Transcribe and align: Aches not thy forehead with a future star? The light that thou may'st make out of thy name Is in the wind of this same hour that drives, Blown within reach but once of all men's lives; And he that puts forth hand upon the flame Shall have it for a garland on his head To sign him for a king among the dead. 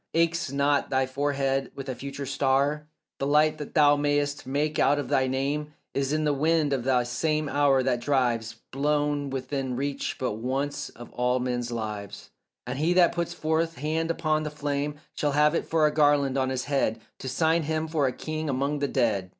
Aches 0.15 0.51
not 0.51 0.89
thy 0.89 1.05
forehead 1.05 1.71
with 1.75 1.87
a 1.87 1.93
future 1.93 2.25
star? 2.25 2.87
The 3.19 3.27
light 3.27 3.59
that 3.59 3.75
thou 3.75 3.95
may'st 3.95 4.47
make 4.47 4.79
out 4.79 4.97
of 4.97 5.09
thy 5.09 5.27
name 5.27 5.75
Is 5.93 6.11
in 6.11 6.23
the 6.23 6.33
wind 6.33 6.73
of 6.73 6.83
this 6.85 7.07
same 7.07 7.47
hour 7.47 7.83
that 7.83 8.01
drives, 8.01 8.55
Blown 8.71 9.29
within 9.29 9.75
reach 9.75 10.17
but 10.17 10.37
once 10.37 10.89
of 10.89 11.11
all 11.11 11.39
men's 11.39 11.71
lives; 11.71 12.31
And 12.65 12.79
he 12.79 12.93
that 12.93 13.13
puts 13.13 13.35
forth 13.35 13.77
hand 13.77 14.09
upon 14.09 14.41
the 14.41 14.49
flame 14.49 14.95
Shall 15.13 15.33
have 15.33 15.53
it 15.53 15.67
for 15.67 15.85
a 15.85 15.93
garland 15.93 16.35
on 16.35 16.49
his 16.49 16.63
head 16.63 16.99
To 17.19 17.29
sign 17.29 17.61
him 17.61 17.87
for 17.87 18.07
a 18.07 18.11
king 18.11 18.49
among 18.49 18.79
the 18.79 18.87
dead. 18.87 19.29